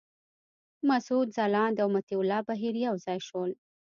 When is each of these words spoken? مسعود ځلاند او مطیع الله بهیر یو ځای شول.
مسعود 0.89 1.27
ځلاند 1.37 1.77
او 1.83 1.87
مطیع 1.95 2.19
الله 2.21 2.41
بهیر 2.49 2.75
یو 2.87 2.95
ځای 3.05 3.19
شول. 3.27 3.51